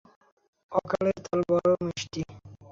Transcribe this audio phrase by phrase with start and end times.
[0.71, 2.21] অকালের তাল বড় মিষ্টি।